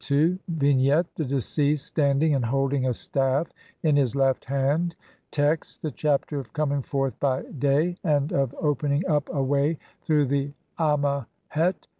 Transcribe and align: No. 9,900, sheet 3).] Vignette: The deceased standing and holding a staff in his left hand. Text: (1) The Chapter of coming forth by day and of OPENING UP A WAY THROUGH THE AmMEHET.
No. 0.09 0.17
9,900, 0.17 0.33
sheet 0.33 0.45
3).] 0.47 0.69
Vignette: 0.71 1.15
The 1.15 1.25
deceased 1.25 1.85
standing 1.85 2.33
and 2.33 2.45
holding 2.45 2.87
a 2.87 2.93
staff 2.95 3.49
in 3.83 3.95
his 3.97 4.15
left 4.15 4.45
hand. 4.45 4.95
Text: 5.29 5.83
(1) 5.83 5.89
The 5.91 5.95
Chapter 5.95 6.39
of 6.39 6.53
coming 6.53 6.81
forth 6.81 7.19
by 7.19 7.43
day 7.43 7.97
and 8.03 8.33
of 8.33 8.55
OPENING 8.59 9.05
UP 9.07 9.29
A 9.31 9.43
WAY 9.43 9.77
THROUGH 10.01 10.25
THE 10.25 10.53
AmMEHET. 10.79 11.87